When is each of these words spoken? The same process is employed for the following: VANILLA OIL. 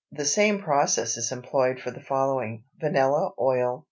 The 0.11 0.25
same 0.25 0.63
process 0.63 1.15
is 1.15 1.31
employed 1.31 1.79
for 1.79 1.91
the 1.91 2.01
following: 2.01 2.63
VANILLA 2.79 3.33
OIL. 3.39 3.79